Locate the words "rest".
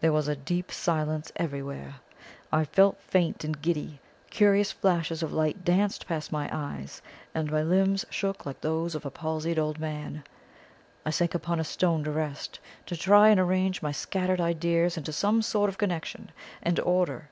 12.12-12.60